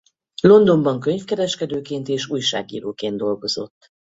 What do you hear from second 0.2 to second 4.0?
Londonban könyvkereskedőként és újságíróként dolgozott.